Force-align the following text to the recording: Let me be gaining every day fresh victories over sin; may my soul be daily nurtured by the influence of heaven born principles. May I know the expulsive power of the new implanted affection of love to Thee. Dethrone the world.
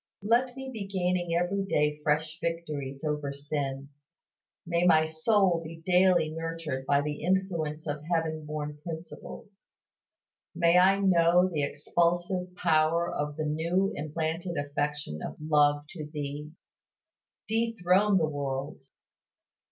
Let 0.23 0.57
me 0.57 0.71
be 0.73 0.87
gaining 0.87 1.35
every 1.35 1.63
day 1.63 1.99
fresh 2.01 2.39
victories 2.39 3.03
over 3.03 3.31
sin; 3.31 3.89
may 4.65 4.83
my 4.83 5.05
soul 5.05 5.61
be 5.63 5.83
daily 5.85 6.31
nurtured 6.31 6.87
by 6.87 7.01
the 7.01 7.21
influence 7.21 7.85
of 7.85 8.01
heaven 8.11 8.43
born 8.47 8.79
principles. 8.83 9.61
May 10.55 10.79
I 10.79 10.99
know 11.01 11.47
the 11.47 11.61
expulsive 11.61 12.55
power 12.55 13.13
of 13.13 13.37
the 13.37 13.45
new 13.45 13.93
implanted 13.95 14.57
affection 14.57 15.21
of 15.21 15.39
love 15.39 15.85
to 15.89 16.07
Thee. 16.07 16.49
Dethrone 17.47 18.17
the 18.17 18.25
world. 18.27 18.81